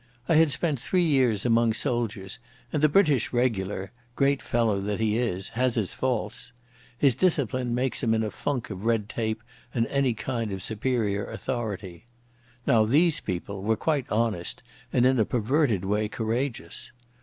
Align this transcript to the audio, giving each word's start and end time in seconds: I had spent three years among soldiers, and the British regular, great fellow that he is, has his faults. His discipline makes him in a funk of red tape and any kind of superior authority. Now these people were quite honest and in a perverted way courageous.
I 0.27 0.33
had 0.33 0.49
spent 0.49 0.79
three 0.79 1.03
years 1.05 1.45
among 1.45 1.73
soldiers, 1.73 2.39
and 2.73 2.81
the 2.81 2.89
British 2.89 3.31
regular, 3.31 3.91
great 4.15 4.41
fellow 4.41 4.81
that 4.81 4.99
he 4.99 5.15
is, 5.15 5.49
has 5.49 5.75
his 5.75 5.93
faults. 5.93 6.53
His 6.97 7.13
discipline 7.13 7.75
makes 7.75 8.01
him 8.01 8.15
in 8.15 8.23
a 8.23 8.31
funk 8.31 8.71
of 8.71 8.83
red 8.83 9.07
tape 9.07 9.43
and 9.75 9.85
any 9.91 10.15
kind 10.15 10.51
of 10.51 10.63
superior 10.63 11.27
authority. 11.29 12.07
Now 12.65 12.83
these 12.83 13.19
people 13.19 13.61
were 13.61 13.77
quite 13.77 14.11
honest 14.11 14.63
and 14.91 15.05
in 15.05 15.19
a 15.19 15.23
perverted 15.23 15.85
way 15.85 16.07
courageous. 16.09 16.91